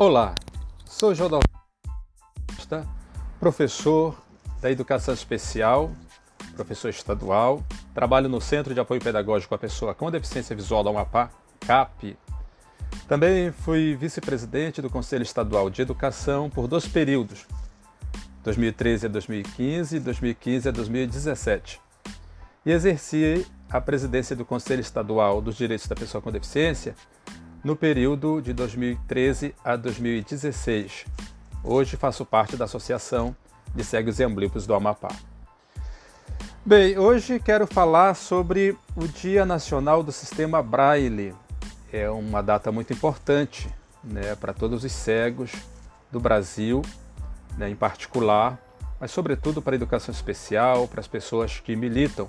[0.00, 0.34] Olá,
[0.86, 1.42] sou Jodal
[3.38, 4.16] professor
[4.58, 5.90] da Educação Especial,
[6.56, 7.62] professor estadual,
[7.92, 11.28] trabalho no Centro de Apoio Pedagógico à Pessoa com Deficiência Visual da Amapá,
[11.60, 12.16] CAP.
[13.06, 17.46] Também fui vice-presidente do Conselho Estadual de Educação por dois períodos,
[18.42, 21.78] 2013 a 2015 e 2015 a 2017.
[22.64, 26.94] E exerci a presidência do Conselho Estadual dos Direitos da Pessoa com Deficiência
[27.62, 31.04] no período de 2013 a 2016.
[31.62, 33.36] Hoje faço parte da Associação
[33.74, 35.10] de Cegos e Amblíopos do Amapá.
[36.64, 41.34] Bem, hoje quero falar sobre o Dia Nacional do Sistema Braille.
[41.92, 43.68] É uma data muito importante
[44.02, 45.52] né, para todos os cegos
[46.10, 46.82] do Brasil,
[47.58, 48.58] né, em particular,
[48.98, 52.28] mas sobretudo para a educação especial, para as pessoas que militam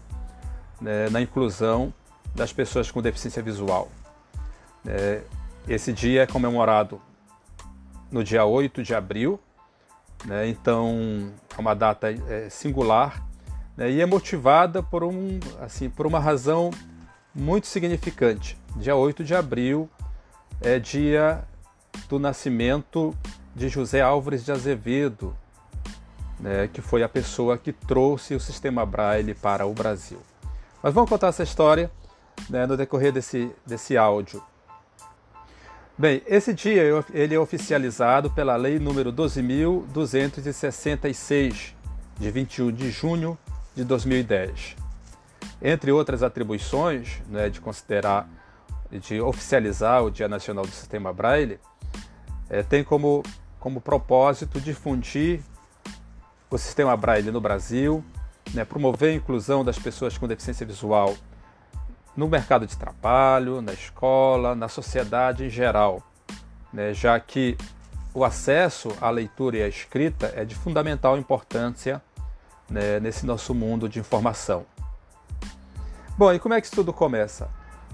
[0.79, 1.93] né, na inclusão
[2.35, 3.89] das pessoas com deficiência visual.
[4.85, 5.21] É,
[5.67, 7.01] esse dia é comemorado
[8.11, 9.39] no dia 8 de abril,
[10.25, 10.47] né?
[10.47, 13.25] então é uma data é, singular
[13.77, 13.89] né?
[13.89, 16.71] e é motivada por, um, assim, por uma razão
[17.33, 18.57] muito significante.
[18.75, 19.89] Dia 8 de abril
[20.61, 21.43] é dia
[22.09, 23.15] do nascimento
[23.55, 25.35] de José Álvares de Azevedo,
[26.39, 26.69] né?
[26.71, 30.19] que foi a pessoa que trouxe o sistema Braille para o Brasil.
[30.81, 31.91] Mas vamos contar essa história
[32.49, 34.41] né, no decorrer desse, desse áudio.
[36.01, 36.81] Bem, esse dia
[37.13, 41.73] ele é oficializado pela Lei número 12.266,
[42.19, 43.37] de 21 de junho
[43.75, 44.77] de 2010.
[45.61, 48.27] Entre outras atribuições né, de considerar,
[48.89, 51.59] de oficializar o Dia Nacional do Sistema Braille,
[52.49, 53.21] é, tem como,
[53.59, 55.41] como propósito difundir
[56.49, 58.03] o sistema Braille no Brasil,
[58.55, 61.15] né, promover a inclusão das pessoas com deficiência visual
[62.15, 66.03] no mercado de trabalho, na escola, na sociedade em geral,
[66.71, 67.57] né, já que
[68.13, 72.01] o acesso à leitura e à escrita é de fundamental importância
[72.69, 74.65] né, nesse nosso mundo de informação.
[76.17, 77.49] Bom, e como é que isso tudo começa?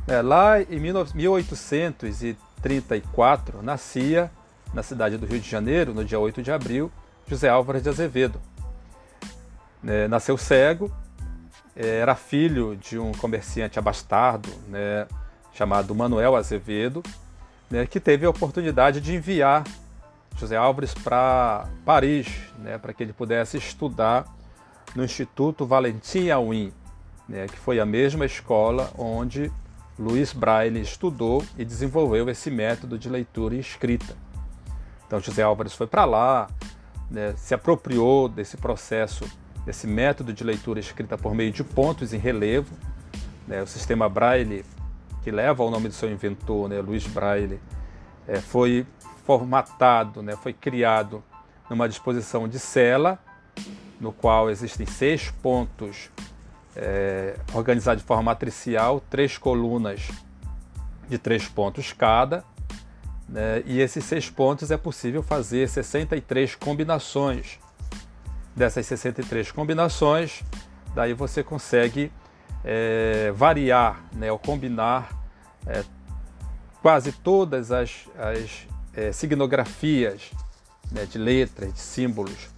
[0.08, 4.32] É, lá em 1834 nascia
[4.74, 6.92] na cidade do Rio de Janeiro, no dia 8 de abril,
[7.28, 8.42] José Álvares de Azevedo.
[9.86, 10.92] É, nasceu cego
[11.78, 15.08] era filho de um comerciante abastardo, né,
[15.54, 17.04] chamado Manuel Azevedo,
[17.70, 19.64] né, que teve a oportunidade de enviar
[20.36, 22.28] José Álvares para Paris,
[22.58, 24.26] né, para que ele pudesse estudar
[24.96, 26.74] no Instituto Valentin Aouin,
[27.30, 29.52] né, que foi a mesma escola onde
[30.00, 34.16] Luiz Braille estudou e desenvolveu esse método de leitura e escrita.
[35.06, 36.48] Então José Álvares foi para lá,
[37.10, 39.26] né, se apropriou desse processo
[39.68, 42.74] desse método de leitura escrita por meio de pontos em relevo.
[43.46, 43.62] Né?
[43.62, 44.64] O sistema Braille,
[45.22, 47.60] que leva ao nome do seu inventor, né, Luiz Braille,
[48.26, 48.88] é, foi
[49.26, 51.22] formatado, né, foi criado
[51.70, 53.20] numa disposição de cela,
[54.00, 56.10] no qual existem seis pontos
[56.74, 60.10] é, organizados de forma matricial, três colunas
[61.10, 62.46] de três pontos cada,
[63.28, 67.60] né, e esses seis pontos é possível fazer 63 combinações
[68.58, 70.44] dessas 63 combinações,
[70.96, 72.12] daí você consegue
[72.66, 75.16] é, variar, né, ou combinar
[75.68, 75.84] é,
[76.82, 80.32] quase todas as, as é, signografias
[80.92, 82.50] né, de letras, de símbolos,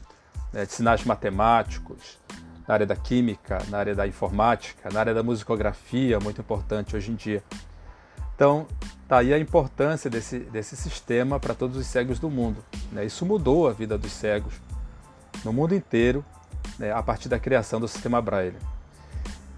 [0.54, 2.18] né, de sinais matemáticos,
[2.66, 7.12] na área da química, na área da informática, na área da musicografia, muito importante hoje
[7.12, 7.44] em dia.
[8.36, 8.68] Então,
[9.06, 12.64] tá aí a importância desse, desse sistema para todos os cegos do mundo.
[12.90, 13.04] Né?
[13.06, 14.54] Isso mudou a vida dos cegos
[15.44, 16.24] no mundo inteiro
[16.78, 18.58] né, a partir da criação do sistema Braille.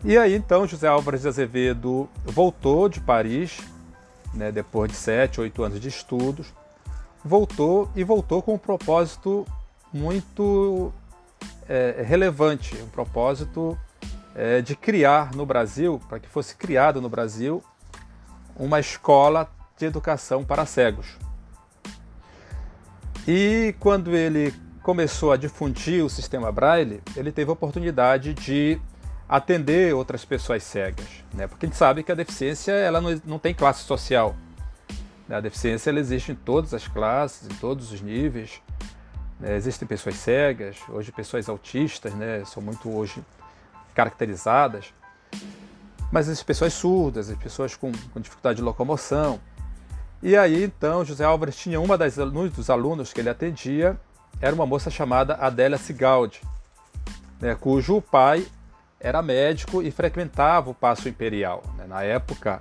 [0.04, 3.60] E aí então José Álvares de Azevedo voltou de Paris,
[4.34, 6.54] né, depois de sete, oito anos de estudos,
[7.24, 9.46] voltou e voltou com um propósito
[9.94, 10.92] muito
[11.68, 13.78] é, relevante, um propósito
[14.34, 17.64] é, de criar no Brasil, para que fosse criado no Brasil,
[18.56, 21.18] uma escola de educação para cegos.
[23.28, 28.80] E quando ele começou a difundir o sistema Braille, ele teve a oportunidade de
[29.30, 31.48] atender outras pessoas cegas, né?
[31.48, 34.36] Porque a gente sabe que a deficiência ela não, não tem classe social.
[35.28, 35.38] Né?
[35.38, 38.62] A deficiência ela existe em todas as classes, em todos os níveis.
[39.40, 39.56] Né?
[39.56, 42.44] Existem pessoas cegas, hoje pessoas autistas, né?
[42.46, 43.24] São muito hoje
[43.94, 44.94] caracterizadas.
[46.12, 49.40] Mas existem pessoas surdas, as pessoas com, com dificuldade de locomoção.
[50.22, 53.98] E aí então José Álvares tinha uma das um dos alunos que ele atendia
[54.42, 56.42] era uma moça chamada Adélia Sigaldi,
[57.40, 58.46] né, cujo pai
[59.00, 61.64] era médico e frequentava o Paço Imperial.
[61.78, 61.86] Né.
[61.88, 62.60] Na época,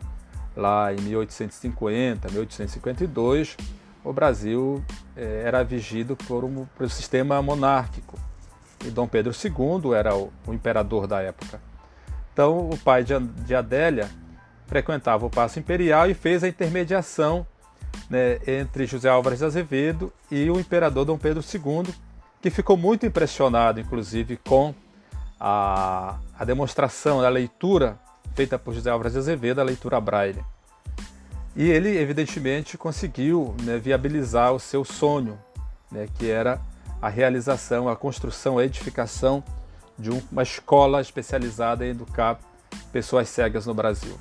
[0.56, 3.56] lá em 1850, 1852,
[4.04, 4.82] o Brasil
[5.16, 8.18] é, era vigido por um, por um sistema monárquico.
[8.84, 11.60] E Dom Pedro II era o, o imperador da época.
[12.32, 14.08] Então, o pai de, de Adélia
[14.66, 17.46] frequentava o Paço Imperial e fez a intermediação
[18.10, 21.94] né, entre José Álvares Azevedo e o imperador Dom Pedro II,
[22.42, 24.74] que ficou muito impressionado, inclusive, com
[25.38, 27.96] a, a demonstração, a leitura
[28.34, 30.44] feita por José Álvares Azevedo, a leitura braille.
[31.54, 35.38] E ele, evidentemente, conseguiu né, viabilizar o seu sonho,
[35.90, 36.60] né, que era
[37.00, 39.42] a realização, a construção, a edificação
[39.98, 42.40] de uma escola especializada em educar
[42.92, 44.18] pessoas cegas no Brasil.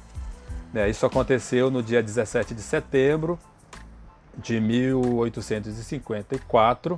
[0.74, 3.39] Né, isso aconteceu no dia 17 de setembro
[4.39, 6.97] de 1854.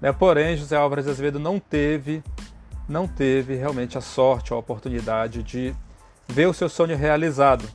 [0.00, 2.22] Né, porém, José Álvares Azevedo não teve,
[2.88, 5.74] não teve realmente a sorte, a oportunidade de
[6.28, 7.68] ver o seu sonho realizado.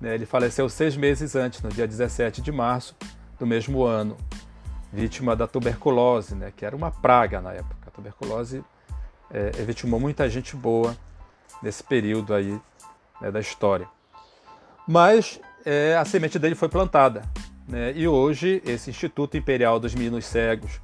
[0.00, 2.96] Né, ele faleceu seis meses antes, no dia 17 de março
[3.38, 4.16] do mesmo ano,
[4.92, 7.76] vítima da tuberculose, né, que era uma praga na época.
[7.86, 8.64] A tuberculose
[9.30, 10.96] é, vitimou muita gente boa
[11.62, 12.60] nesse período aí
[13.20, 13.86] né, da história.
[14.86, 17.22] Mas é, a semente dele foi plantada.
[17.72, 20.78] Né, e hoje, esse Instituto Imperial dos Meninos Cegos,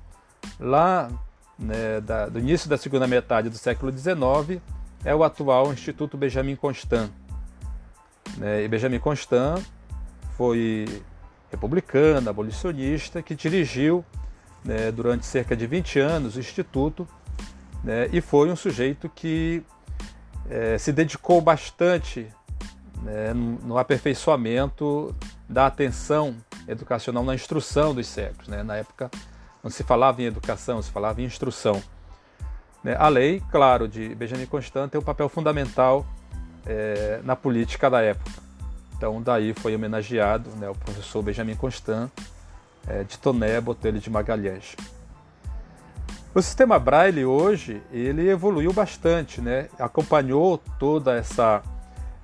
[0.58, 1.10] lá
[1.58, 4.58] né, da, do início da segunda metade do século XIX,
[5.04, 7.10] é o atual Instituto Benjamin Constant.
[8.38, 9.62] Né, e Benjamin Constant
[10.34, 11.02] foi
[11.50, 14.02] republicano, abolicionista, que dirigiu
[14.64, 17.06] né, durante cerca de 20 anos o Instituto
[17.84, 19.62] né, e foi um sujeito que
[20.48, 22.28] é, se dedicou bastante
[23.02, 25.14] né, no, no, aperfeiçoamento
[25.46, 26.34] da atenção
[26.68, 28.46] educacional na instrução dos cegos.
[28.46, 28.62] Né?
[28.62, 29.10] Na época
[29.62, 31.82] não se falava em educação, se falava em instrução.
[32.84, 32.94] Né?
[32.98, 36.06] A lei, claro, de Benjamin Constant tem um papel fundamental
[36.66, 38.30] é, na política da época.
[38.96, 42.10] Então daí foi homenageado né, o professor Benjamin Constant
[42.86, 44.76] é, de Toné Botelho de Magalhães.
[46.34, 49.68] O sistema Braille hoje ele evoluiu bastante, né?
[49.78, 51.62] acompanhou toda essa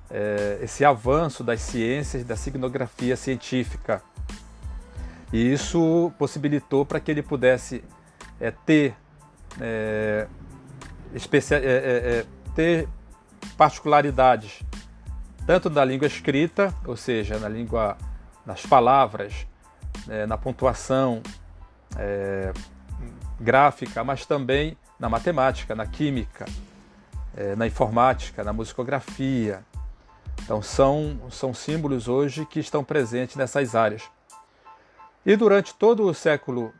[0.09, 4.01] é, esse avanço das ciências da signografia científica
[5.35, 7.83] e isso possibilitou para que ele pudesse
[8.39, 8.95] é, ter
[9.59, 10.29] é,
[11.51, 12.87] é, ter
[13.57, 14.63] particularidades
[15.45, 17.97] tanto na língua escrita, ou seja, na língua,
[18.45, 19.45] nas palavras,
[20.07, 21.21] né, na pontuação
[23.39, 26.45] gráfica, mas também na matemática, na química,
[27.57, 29.63] na informática, na musicografia.
[30.41, 34.14] Então são, são símbolos hoje que estão presentes nessas áreas.
[35.25, 36.71] E durante todo o século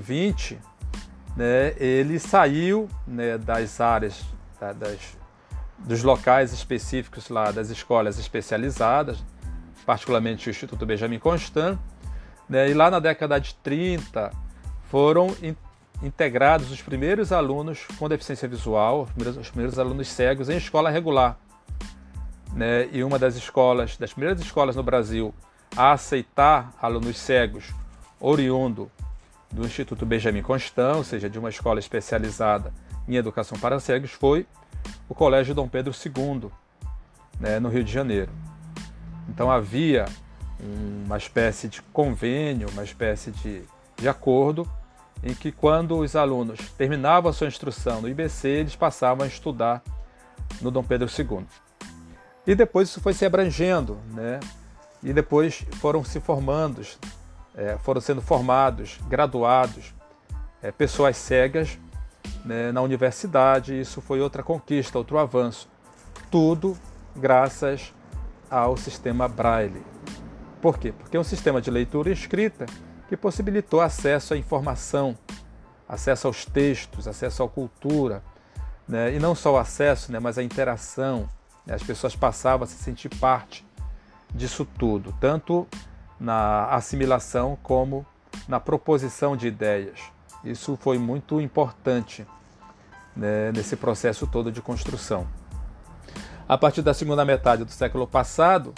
[0.00, 0.56] XX,
[1.36, 4.24] né, ele saiu né, das áreas,
[4.60, 5.16] das,
[5.78, 9.18] dos locais específicos lá das escolas especializadas,
[9.84, 11.76] particularmente o Instituto Benjamin Constant,
[12.48, 14.30] né, e lá na década de 30
[14.84, 15.56] foram in,
[16.00, 20.88] integrados os primeiros alunos com deficiência visual, os primeiros, os primeiros alunos cegos em escola
[20.88, 21.36] regular.
[22.54, 25.34] Né, e uma das escolas, das primeiras escolas no Brasil
[25.76, 27.74] a aceitar alunos cegos
[28.20, 28.90] oriundo
[29.50, 32.72] do Instituto Benjamin Constant, ou seja, de uma escola especializada
[33.06, 34.46] em educação para cegos, foi
[35.08, 36.50] o Colégio Dom Pedro II,
[37.40, 38.30] né, no Rio de Janeiro.
[39.28, 40.06] Então havia
[41.06, 43.62] uma espécie de convênio, uma espécie de,
[43.96, 44.68] de acordo,
[45.22, 49.82] em que quando os alunos terminavam a sua instrução no IBC, eles passavam a estudar
[50.60, 51.44] no Dom Pedro II.
[52.46, 54.40] E depois isso foi se abrangendo, né?
[55.02, 56.80] E depois foram se formando
[57.58, 59.92] é, foram sendo formados, graduados,
[60.62, 61.76] é, pessoas cegas
[62.44, 63.78] né, na universidade.
[63.78, 65.68] Isso foi outra conquista, outro avanço.
[66.30, 66.78] Tudo
[67.16, 67.92] graças
[68.48, 69.82] ao sistema Braille.
[70.62, 70.92] Por quê?
[70.92, 72.64] Porque é um sistema de leitura e escrita
[73.08, 75.18] que possibilitou acesso à informação,
[75.88, 78.22] acesso aos textos, acesso à cultura,
[78.86, 79.12] né?
[79.14, 81.28] e não só o acesso, né, mas a interação.
[81.66, 81.74] Né?
[81.74, 83.66] As pessoas passavam a se sentir parte
[84.32, 85.66] disso tudo, tanto
[86.20, 88.04] na assimilação como
[88.46, 90.00] na proposição de ideias.
[90.44, 92.26] Isso foi muito importante
[93.16, 95.26] né, nesse processo todo de construção.
[96.48, 98.72] A partir da segunda metade do século passado,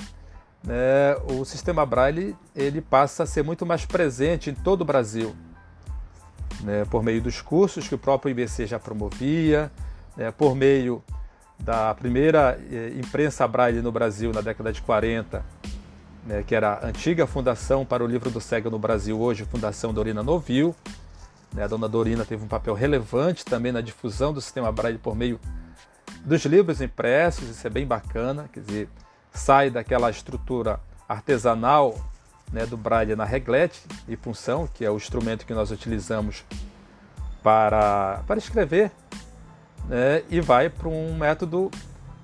[0.64, 5.34] né, o sistema Braille ele passa a ser muito mais presente em todo o Brasil,
[6.62, 9.70] né, por meio dos cursos que o próprio IBC já promovia,
[10.16, 11.02] né, por meio
[11.58, 15.44] da primeira eh, imprensa Braille no Brasil na década de 40,
[16.24, 19.92] né, que era a antiga Fundação para o Livro do Cego no Brasil, hoje Fundação
[19.92, 20.74] Dorina Novil.
[21.52, 25.16] Né, a dona Dorina teve um papel relevante também na difusão do sistema Braille por
[25.16, 25.40] meio
[26.24, 28.88] dos livros impressos, isso é bem bacana, quer dizer,
[29.32, 31.94] sai daquela estrutura artesanal
[32.52, 36.44] né, do braille na reglete e punção, que é o instrumento que nós utilizamos
[37.42, 38.90] para, para escrever,
[39.88, 41.70] né, e vai para um método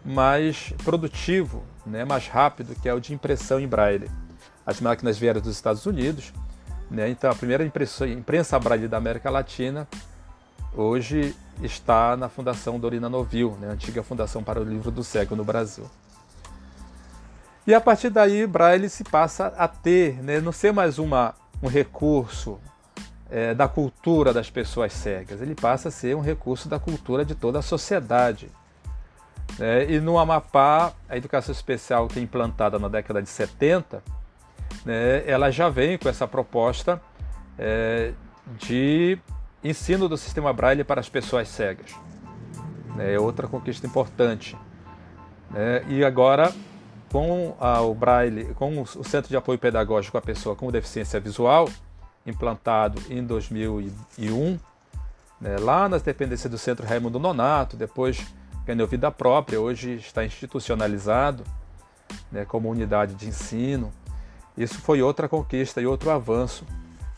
[0.05, 4.11] mais produtivo, né, mais rápido, que é o de impressão em braille.
[4.67, 6.33] As máquinas vieram dos Estados Unidos,
[6.91, 9.89] né, então a primeira imprensa braille da América Latina
[10.75, 15.45] hoje está na Fundação Dorina Novil, né, antiga Fundação para o Livro do Cego no
[15.45, 15.89] Brasil.
[17.67, 21.67] E a partir daí, Braille se passa a ter, né, não ser mais uma, um
[21.67, 22.61] recurso
[23.29, 27.35] é, da cultura das pessoas cegas, ele passa a ser um recurso da cultura de
[27.35, 28.49] toda a sociedade.
[29.59, 34.03] É, e no Amapá, a educação especial que é implantada na década de 70,
[34.85, 37.01] né, ela já vem com essa proposta
[37.59, 38.13] é,
[38.59, 39.19] de
[39.65, 41.95] ensino do sistema Braille para as pessoas cegas.
[42.99, 44.57] É outra conquista importante.
[45.55, 46.53] É, e agora,
[47.11, 51.69] com a, o Braille, com o Centro de Apoio Pedagógico à Pessoa com Deficiência Visual,
[52.27, 54.59] implantado em 2001,
[55.41, 58.27] né, lá nas dependências do Centro Raimundo Nonato, depois
[58.67, 61.45] ganhou vida própria, hoje está institucionalizado
[62.31, 63.93] né, como unidade de ensino.
[64.57, 66.67] Isso foi outra conquista e outro avanço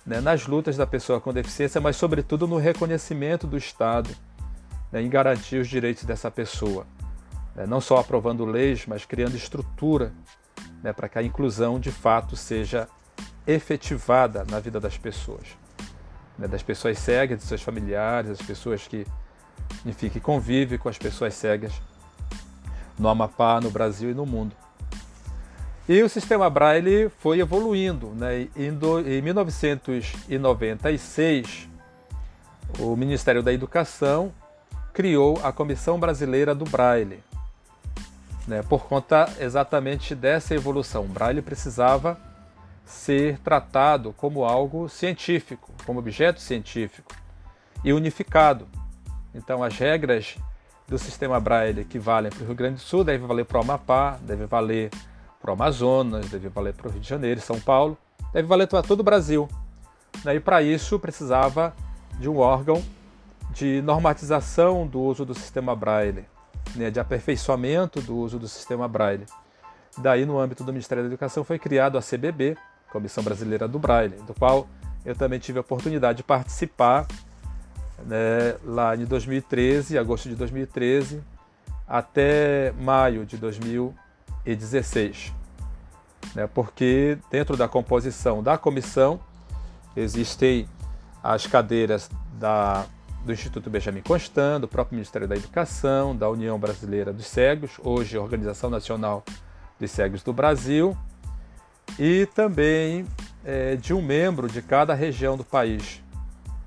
[0.04, 4.10] né, nas lutas da pessoa com deficiência, mas sobretudo no reconhecimento do Estado
[4.92, 6.86] né, em garantir os direitos dessa pessoa.
[7.56, 10.12] Né, não só aprovando leis, mas criando estrutura
[10.82, 12.86] né, para que a inclusão de fato seja
[13.46, 15.46] efetivada na vida das pessoas.
[16.38, 19.06] Né, das pessoas cegas, de seus familiares, das pessoas que,
[19.84, 21.72] enfim, que convivem com as pessoas cegas
[22.98, 24.56] no Amapá, no Brasil e no mundo.
[25.88, 28.08] E o sistema Braille foi evoluindo.
[28.08, 28.48] Né?
[28.54, 28.70] Em
[29.22, 31.68] 1996,
[32.78, 34.32] o Ministério da Educação
[34.92, 37.24] criou a Comissão Brasileira do Braille,
[38.46, 38.62] né?
[38.68, 41.04] por conta exatamente dessa evolução.
[41.04, 42.20] O Braille precisava
[42.84, 47.14] ser tratado como algo científico, como objeto científico
[47.82, 48.68] e unificado.
[49.34, 50.36] Então, as regras
[50.86, 53.60] do sistema Braille que valem para o Rio Grande do Sul devem valer para o
[53.60, 54.90] Amapá, devem valer
[55.40, 57.96] para o Amazonas, deve valer para o Rio de Janeiro, São Paulo,
[58.32, 59.48] deve valer para todo o Brasil.
[60.24, 61.74] E para isso precisava
[62.18, 62.82] de um órgão
[63.50, 66.24] de normatização do uso do sistema Braille,
[66.74, 69.26] né, de aperfeiçoamento do uso do sistema Braille.
[69.98, 72.56] Daí, no âmbito do Ministério da Educação, foi criado a CBB,
[72.90, 74.66] Comissão Brasileira do Braille, do qual
[75.04, 77.06] eu também tive a oportunidade de participar
[78.06, 81.22] né, lá em 2013, agosto de 2013,
[81.86, 84.08] até maio de 2014
[84.48, 85.32] e 16.
[86.34, 86.46] Né?
[86.46, 89.20] Porque dentro da composição da comissão
[89.94, 90.66] existem
[91.22, 92.86] as cadeiras da,
[93.24, 98.16] do Instituto Benjamin Constant, do próprio Ministério da Educação, da União Brasileira dos Cegos, hoje
[98.16, 99.22] Organização Nacional
[99.78, 100.96] dos Cegos do Brasil,
[101.98, 103.04] e também
[103.44, 106.02] é, de um membro de cada região do país.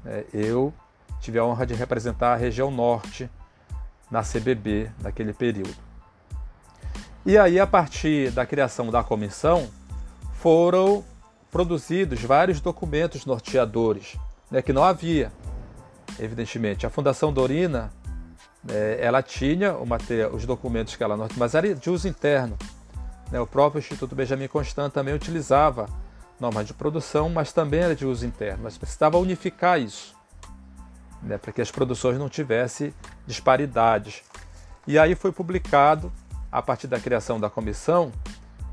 [0.06, 0.74] É, eu
[1.22, 3.30] tive a honra de representar a região norte
[4.10, 5.76] na CBB naquele período.
[7.26, 9.70] E aí, a partir da criação da comissão,
[10.34, 11.06] foram
[11.52, 14.18] produzidos vários documentos norteadores,
[14.50, 15.32] né, que não havia,
[16.20, 16.88] evidentemente.
[16.88, 17.94] A Fundação Dorina,
[18.64, 22.58] né, ela tinha material, os documentos que ela norte, mas era de uso interno.
[23.32, 25.88] Né, o próprio Instituto Benjamin Constant também utilizava
[26.40, 28.64] normas de produção, mas também era de uso interno.
[28.64, 30.16] Mas precisava unificar isso,
[31.22, 32.94] né, para que as produções não tivessem
[33.28, 34.24] disparidades.
[34.88, 36.12] E aí foi publicado
[36.52, 38.12] a partir da criação da comissão,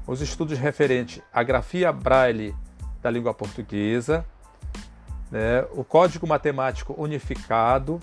[0.06, 2.54] os estudos referentes à grafia braille
[3.02, 4.24] da língua portuguesa,
[5.30, 8.00] né, o código matemático unificado,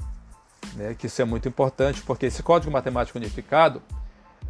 [0.76, 3.82] né, que isso é muito importante, porque esse código matemático unificado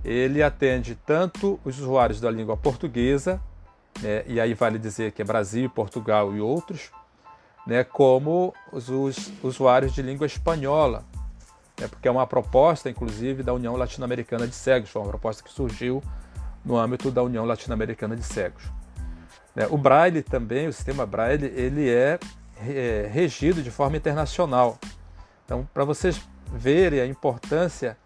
[0.04, 3.42] ele atende tanto os usuários da língua portuguesa,
[4.02, 6.92] né, e aí vale dizer que é Brasil, Portugal e outros,
[7.65, 11.03] né, como os, os usuários de língua espanhola,
[11.81, 15.51] é porque é uma proposta, inclusive, da União Latino-Americana de Cegos, foi uma proposta que
[15.51, 16.01] surgiu
[16.63, 18.63] no âmbito da União Latino-Americana de Cegos.
[19.55, 22.19] É, o Braille também, o sistema Braille, ele é,
[22.67, 24.77] é regido de forma internacional.
[25.45, 26.22] Então, para vocês
[26.53, 27.98] verem a importância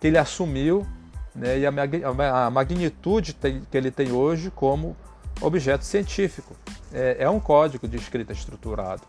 [0.00, 0.86] que ele assumiu
[1.34, 4.96] né, e a, magnitude que ele tem hoje como
[5.40, 6.56] objeto científico.
[6.92, 9.02] É, é um código de escrita estruturado,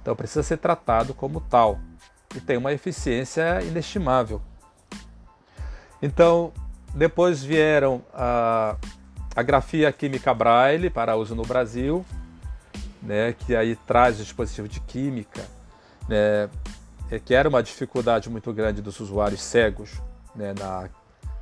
[0.00, 1.78] então precisa ser tratado como tal
[2.34, 4.40] e tem uma eficiência inestimável.
[6.00, 6.52] Então,
[6.94, 8.76] depois vieram a,
[9.34, 12.04] a grafia química Braille para uso no Brasil,
[13.02, 15.44] né, que aí traz o dispositivo de química,
[16.08, 16.48] né,
[17.10, 20.00] é que era uma dificuldade muito grande dos usuários cegos
[20.34, 20.88] né, na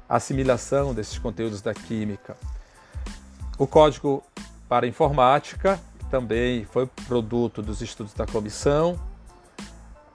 [0.09, 2.37] assimilação desses conteúdos da química.
[3.59, 4.23] O código
[4.69, 8.99] para informática, também foi produto dos estudos da comissão.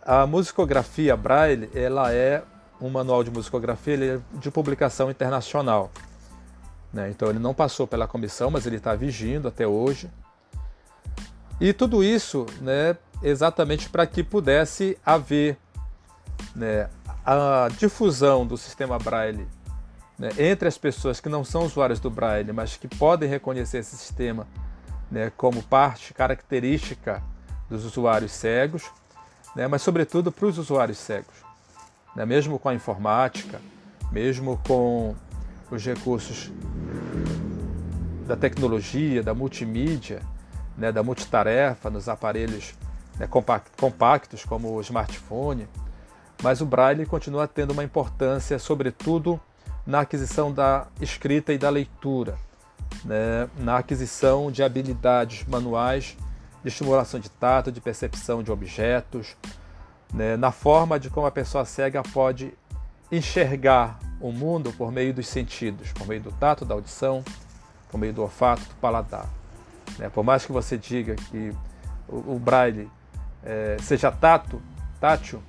[0.03, 2.43] A musicografia Braille, ela é
[2.79, 5.91] um manual de musicografia é de publicação internacional.
[6.91, 7.09] Né?
[7.09, 10.09] Então ele não passou pela comissão, mas ele está vigindo até hoje.
[11.59, 15.57] E tudo isso né, exatamente para que pudesse haver
[16.55, 16.89] né,
[17.23, 19.47] a difusão do sistema Braille
[20.21, 23.97] né, entre as pessoas que não são usuários do Braille, mas que podem reconhecer esse
[23.97, 24.45] sistema
[25.09, 27.23] né, como parte característica
[27.67, 28.91] dos usuários cegos,
[29.55, 31.33] né, mas sobretudo para os usuários cegos.
[32.15, 33.59] Né, mesmo com a informática,
[34.11, 35.15] mesmo com
[35.71, 36.51] os recursos
[38.27, 40.21] da tecnologia, da multimídia,
[40.77, 42.75] né, da multitarefa nos aparelhos
[43.17, 43.27] né,
[43.75, 45.67] compactos como o smartphone,
[46.43, 49.41] mas o Braille continua tendo uma importância, sobretudo
[49.85, 52.37] na aquisição da escrita e da leitura,
[53.03, 56.17] né, na aquisição de habilidades manuais
[56.61, 59.35] de estimulação de tato, de percepção de objetos,
[60.13, 62.53] né, na forma de como a pessoa cega pode
[63.11, 67.23] enxergar o mundo por meio dos sentidos, por meio do tato, da audição,
[67.89, 69.27] por meio do olfato, do paladar.
[69.97, 71.53] Né, por mais que você diga que
[72.07, 72.89] o, o braille
[73.43, 74.61] é, seja tato,
[74.99, 75.41] tátil,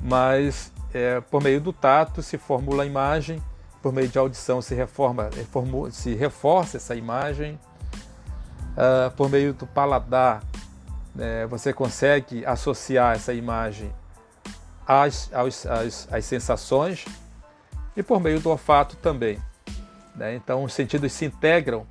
[0.00, 3.42] mas é, por meio do tato se formula a imagem,
[3.80, 5.28] por meio de audição se reforma,
[5.90, 7.58] se reforça essa imagem,
[8.72, 10.42] uh, por meio do paladar
[11.14, 13.92] né, você consegue associar essa imagem
[14.86, 17.04] às, às, às, às sensações
[17.96, 19.38] e por meio do olfato também.
[20.14, 20.34] Né?
[20.34, 21.86] Então os sentidos se integram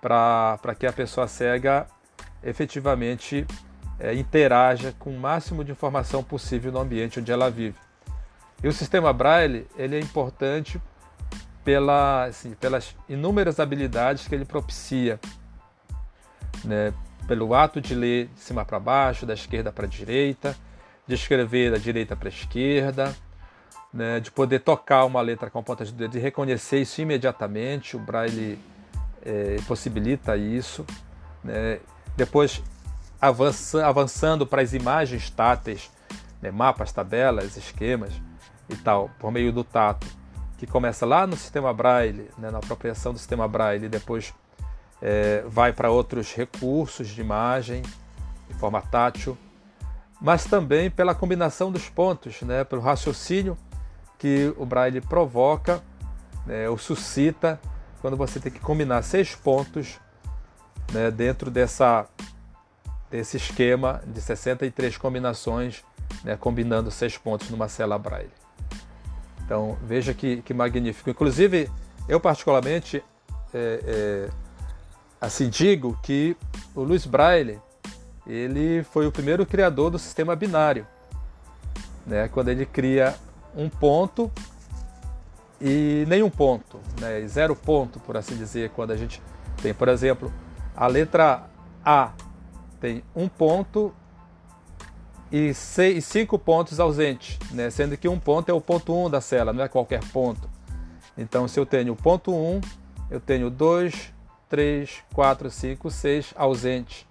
[0.00, 1.86] para que a pessoa cega
[2.42, 3.46] efetivamente
[4.00, 7.76] é, interaja com o máximo de informação possível no ambiente onde ela vive.
[8.62, 10.80] E o sistema Braille ele é importante
[11.64, 15.18] pela, assim, pelas inúmeras habilidades que ele propicia,
[16.64, 16.92] né?
[17.26, 20.56] pelo ato de ler de cima para baixo, da esquerda para a direita,
[21.06, 23.14] de escrever da direita para a esquerda,
[23.92, 24.20] né?
[24.20, 27.96] de poder tocar uma letra com a ponta de dedo e reconhecer isso imediatamente.
[27.96, 28.58] O Braille
[29.24, 30.84] é, possibilita isso.
[31.42, 31.80] Né?
[32.16, 32.62] Depois
[33.20, 35.90] avança, avançando para as imagens táteis,
[36.40, 38.12] né, mapas, tabelas, esquemas
[38.72, 40.06] e tal, por meio do tato,
[40.58, 44.32] que começa lá no sistema Braille, né, na apropriação do sistema Braille, e depois
[45.00, 47.82] é, vai para outros recursos de imagem,
[48.48, 49.36] de forma tátil,
[50.20, 53.58] mas também pela combinação dos pontos, né, pelo raciocínio
[54.18, 55.82] que o Braille provoca
[56.46, 57.60] né, ou suscita
[58.00, 59.98] quando você tem que combinar seis pontos
[60.92, 62.06] né, dentro dessa
[63.10, 65.84] desse esquema de 63 combinações,
[66.24, 68.32] né, combinando seis pontos numa cela braille.
[69.44, 71.10] Então veja que, que magnífico.
[71.10, 71.70] Inclusive,
[72.08, 73.02] eu particularmente
[73.54, 74.30] é, é,
[75.20, 76.36] assim digo que
[76.74, 77.60] o Luiz Braille
[78.26, 80.86] ele foi o primeiro criador do sistema binário,
[82.06, 83.14] né, quando ele cria
[83.54, 84.30] um ponto
[85.60, 89.22] e nenhum ponto, né, zero ponto, por assim dizer, quando a gente
[89.60, 90.32] tem, por exemplo,
[90.76, 91.44] a letra
[91.84, 92.12] A
[92.80, 93.92] tem um ponto
[95.32, 97.70] e, seis, cinco pontos ausentes, né?
[97.70, 100.46] sendo que um ponto é o ponto 1 um da cela, não é qualquer ponto.
[101.16, 102.60] Então, se eu tenho o ponto 1, um,
[103.10, 104.12] eu tenho 2,
[104.50, 107.06] 3, 4, 5, 6 ausentes.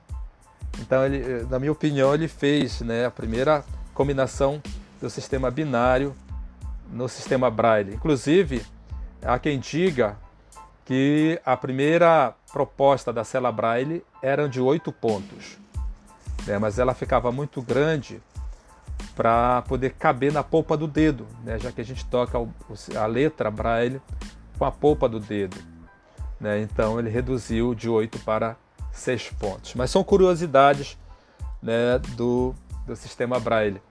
[0.80, 4.62] Então, ele, na minha opinião, ele fez né, a primeira combinação
[5.02, 6.16] do sistema binário
[6.92, 7.96] no sistema Braille.
[7.96, 8.64] Inclusive,
[9.24, 10.16] há quem diga
[10.86, 15.61] que a primeira proposta da cela Braille era de oito pontos
[16.46, 18.22] né, mas ela ficava muito grande
[19.16, 22.38] para poder caber na polpa do dedo, né, já que a gente toca
[22.96, 24.02] a letra braille
[24.58, 25.58] com a polpa do dedo.
[26.40, 28.56] Né, então ele reduziu de 8 para
[28.92, 29.76] 6 pontos.
[29.76, 30.98] Mas são curiosidades
[31.62, 33.82] né, do, do sistema braille.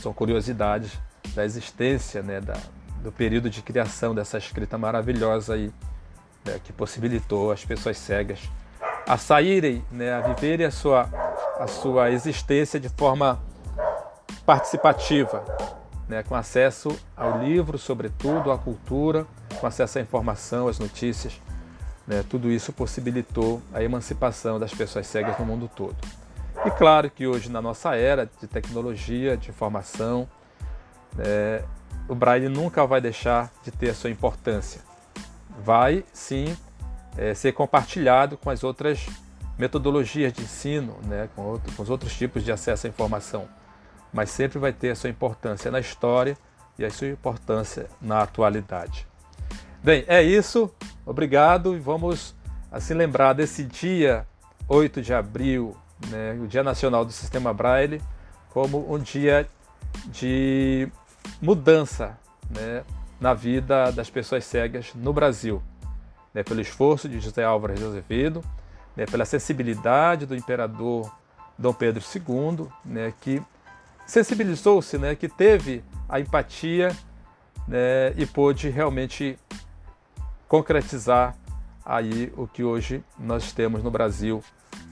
[0.00, 0.98] São curiosidades
[1.34, 2.56] da existência, né, da,
[3.02, 5.72] do período de criação dessa escrita maravilhosa aí,
[6.44, 8.40] né, que possibilitou as pessoas cegas
[9.06, 11.08] a saírem, né, a viverem a sua
[11.60, 13.38] a sua existência de forma
[14.46, 15.44] participativa,
[16.08, 19.26] né, com acesso ao livro, sobretudo, à cultura,
[19.60, 21.38] com acesso à informação, às notícias.
[22.06, 25.96] Né, tudo isso possibilitou a emancipação das pessoas cegas no mundo todo.
[26.64, 30.26] E claro que hoje, na nossa era de tecnologia, de informação,
[31.18, 31.62] é,
[32.08, 34.80] o Braille nunca vai deixar de ter a sua importância.
[35.62, 36.56] Vai, sim,
[37.18, 39.06] é, ser compartilhado com as outras
[39.60, 43.46] metodologias de ensino, né, com, outro, com os outros tipos de acesso à informação,
[44.10, 46.36] mas sempre vai ter a sua importância na história
[46.78, 49.06] e a sua importância na atualidade.
[49.84, 50.70] Bem, é isso.
[51.04, 52.34] Obrigado e vamos
[52.72, 54.26] assim lembrar desse dia
[54.66, 55.76] 8 de abril,
[56.08, 58.00] né, o Dia Nacional do Sistema Braille,
[58.48, 59.46] como um dia
[60.06, 60.88] de
[61.40, 62.18] mudança
[62.48, 62.82] né,
[63.20, 65.62] na vida das pessoas cegas no Brasil,
[66.32, 68.42] né, pelo esforço de José Álvares de Azevedo,
[69.00, 71.10] né, pela sensibilidade do imperador
[71.56, 73.42] Dom Pedro II, né, que
[74.06, 76.94] sensibilizou-se, né, que teve a empatia
[77.66, 79.38] né, e pôde realmente
[80.46, 81.34] concretizar
[81.82, 84.44] aí o que hoje nós temos no Brasil.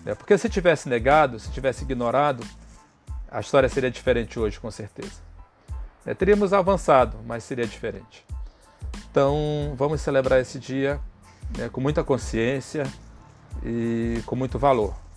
[0.06, 0.14] Né?
[0.14, 2.42] Porque se tivesse negado, se tivesse ignorado,
[3.30, 5.20] a história seria diferente hoje, com certeza.
[6.06, 8.24] É, teríamos avançado, mas seria diferente.
[9.10, 10.98] Então, vamos celebrar esse dia
[11.58, 12.84] né, com muita consciência
[13.64, 15.07] e com muito valor.